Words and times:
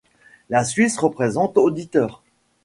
La 0.49 0.63
Suisse 0.63 0.97
représente 0.97 1.59
auditeurs. 1.59 2.23